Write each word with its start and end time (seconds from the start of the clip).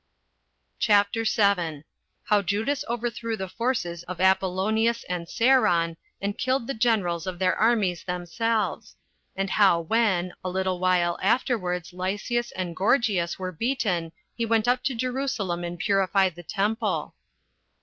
CHAPTER 0.79 1.25
7. 1.25 1.83
How 2.23 2.41
Judas 2.41 2.83
Overthrew 2.89 3.37
The 3.37 3.47
Forces 3.47 4.01
Of 4.07 4.19
Apollonius 4.19 5.03
And 5.03 5.27
Seron 5.27 5.95
And 6.19 6.39
Killed 6.39 6.65
The 6.65 6.73
Generals 6.73 7.27
Of 7.27 7.37
Their 7.37 7.55
Armies 7.55 8.03
Themselves; 8.05 8.95
And 9.35 9.51
How 9.51 9.79
When, 9.79 10.33
A 10.43 10.49
Little 10.49 10.79
While 10.79 11.19
Afterwards 11.21 11.93
Lysias 11.93 12.51
And 12.53 12.75
Gorgias 12.75 13.37
Were 13.37 13.51
Beaten 13.51 14.11
He 14.33 14.43
Went 14.43 14.67
Up 14.67 14.83
To 14.85 14.95
Jerusalem 14.95 15.63
And 15.63 15.77
Purified 15.77 16.33
The 16.33 16.41
Temple. 16.41 17.13